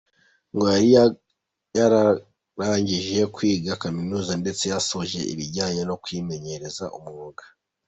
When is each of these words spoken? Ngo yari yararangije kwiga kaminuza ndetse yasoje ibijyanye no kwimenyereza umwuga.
Ngo 0.53 0.65
yari 0.71 0.89
yararangije 1.77 3.19
kwiga 3.35 3.71
kaminuza 3.83 4.31
ndetse 4.41 4.63
yasoje 4.73 5.19
ibijyanye 5.33 5.81
no 5.89 5.95
kwimenyereza 6.03 6.85
umwuga. 6.97 7.43